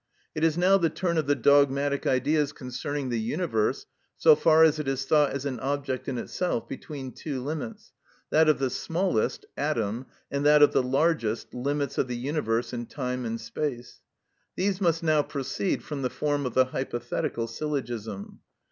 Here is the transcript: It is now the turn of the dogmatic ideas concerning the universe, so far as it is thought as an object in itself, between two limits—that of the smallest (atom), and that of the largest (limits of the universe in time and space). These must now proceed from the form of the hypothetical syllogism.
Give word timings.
It 0.33 0.43
is 0.43 0.57
now 0.57 0.79
the 0.79 0.89
turn 0.89 1.19
of 1.19 1.27
the 1.27 1.35
dogmatic 1.35 2.07
ideas 2.07 2.53
concerning 2.53 3.09
the 3.09 3.19
universe, 3.19 3.85
so 4.17 4.35
far 4.35 4.63
as 4.63 4.79
it 4.79 4.87
is 4.87 5.05
thought 5.05 5.29
as 5.29 5.45
an 5.45 5.59
object 5.59 6.07
in 6.09 6.17
itself, 6.17 6.67
between 6.67 7.11
two 7.11 7.39
limits—that 7.43 8.49
of 8.49 8.57
the 8.57 8.71
smallest 8.71 9.45
(atom), 9.55 10.07
and 10.31 10.43
that 10.43 10.63
of 10.63 10.71
the 10.71 10.81
largest 10.81 11.53
(limits 11.53 11.99
of 11.99 12.07
the 12.07 12.17
universe 12.17 12.73
in 12.73 12.87
time 12.87 13.25
and 13.25 13.39
space). 13.39 13.99
These 14.55 14.81
must 14.81 15.03
now 15.03 15.21
proceed 15.21 15.83
from 15.83 16.01
the 16.01 16.09
form 16.09 16.47
of 16.47 16.55
the 16.55 16.65
hypothetical 16.65 17.45
syllogism. 17.45 18.39